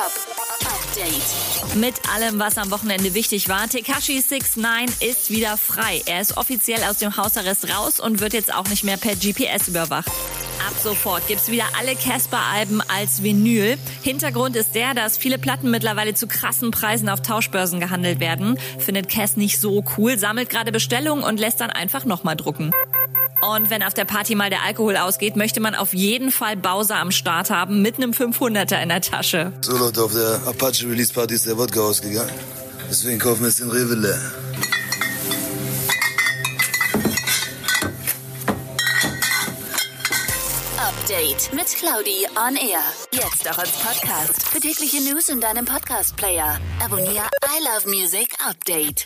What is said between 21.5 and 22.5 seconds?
dann einfach nochmal